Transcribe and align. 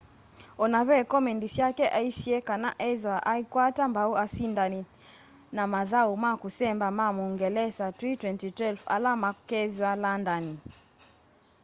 ona 0.63 0.79
ve 0.89 0.99
komendi 1.11 1.47
syake 1.55 1.85
aisye 1.99 2.37
kana 2.47 2.69
iethwa 2.87 3.15
aikwata 3.33 3.83
mbau 3.91 4.11
asindani 4.23 4.81
na 5.55 5.63
mathau 5.73 6.11
ma 6.23 6.31
kusemba 6.41 6.87
ma 6.97 7.07
muungelesa 7.15 7.85
twi 7.97 8.11
2012 8.21 8.79
ala 8.95 9.11
makethwa 9.23 9.89
landani 10.03 10.53